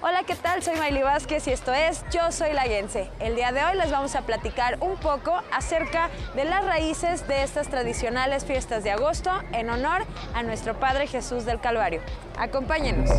[0.00, 0.62] Hola, ¿qué tal?
[0.62, 3.10] Soy Maily Vázquez y esto es Yo Soy Laguense.
[3.18, 7.42] El día de hoy les vamos a platicar un poco acerca de las raíces de
[7.42, 12.00] estas tradicionales fiestas de agosto en honor a nuestro Padre Jesús del Calvario.
[12.38, 13.10] Acompáñenos.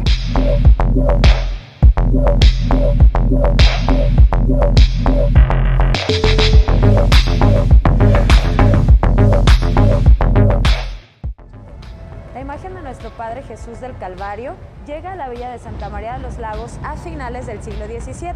[13.00, 14.56] Nuestro Padre Jesús del Calvario
[14.86, 18.34] llega a la villa de Santa María de los Lagos a finales del siglo XVII,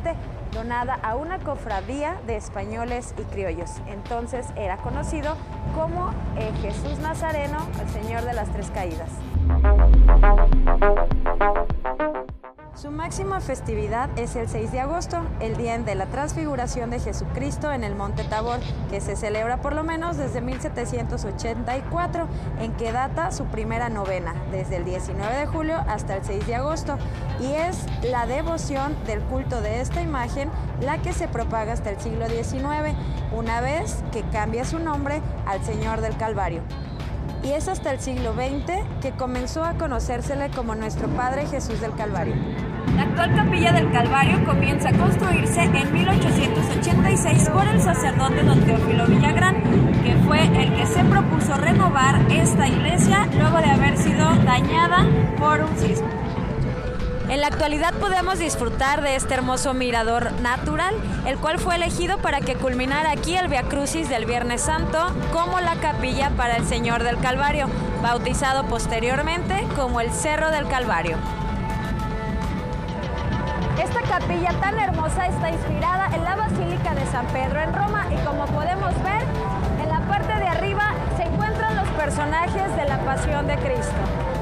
[0.53, 3.81] donada a una cofradía de españoles y criollos.
[3.87, 5.35] Entonces era conocido
[5.75, 9.09] como eh, Jesús Nazareno, el Señor de las Tres Caídas.
[12.83, 17.71] Su máxima festividad es el 6 de agosto, el día de la transfiguración de Jesucristo
[17.71, 18.59] en el Monte Tabor,
[18.89, 22.27] que se celebra por lo menos desde 1784,
[22.59, 26.55] en que data su primera novena, desde el 19 de julio hasta el 6 de
[26.55, 26.97] agosto,
[27.39, 30.49] y es la devoción del culto de esta imagen
[30.81, 32.97] la que se propaga hasta el siglo XIX,
[33.31, 36.61] una vez que cambia su nombre al Señor del Calvario
[37.43, 41.93] y es hasta el siglo XX que comenzó a conocérsele como nuestro Padre Jesús del
[41.95, 42.35] Calvario.
[42.95, 49.07] La actual capilla del Calvario comienza a construirse en 1886 por el sacerdote don Teófilo
[49.07, 49.55] Villagrán,
[50.03, 55.07] que fue el que se propuso renovar esta iglesia luego de haber sido dañada
[55.39, 56.22] por un sismo.
[57.33, 60.93] En la actualidad podemos disfrutar de este hermoso mirador natural,
[61.25, 64.99] el cual fue elegido para que culminara aquí el Via Crucis del Viernes Santo
[65.31, 67.69] como la capilla para el Señor del Calvario,
[68.03, 71.17] bautizado posteriormente como el Cerro del Calvario.
[73.83, 78.25] Esta capilla tan hermosa está inspirada en la Basílica de San Pedro en Roma y
[78.27, 79.23] como podemos ver,
[79.81, 84.32] en la parte de arriba se encuentran los personajes de la Pasión de Cristo.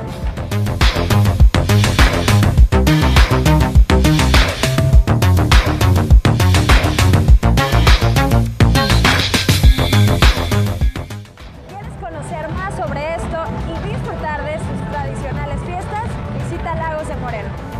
[14.11, 16.03] disfrutar sus tradicionales fiestas,
[16.37, 17.70] visita Lagos de Moreno.